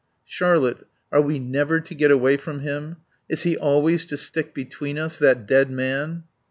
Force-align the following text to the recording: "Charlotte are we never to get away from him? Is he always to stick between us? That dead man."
"Charlotte 0.25 0.87
are 1.11 1.21
we 1.21 1.37
never 1.37 1.79
to 1.79 1.93
get 1.93 2.09
away 2.09 2.35
from 2.35 2.61
him? 2.61 2.97
Is 3.29 3.43
he 3.43 3.55
always 3.55 4.03
to 4.07 4.17
stick 4.17 4.51
between 4.51 4.97
us? 4.97 5.19
That 5.19 5.45
dead 5.45 5.69
man." 5.69 6.23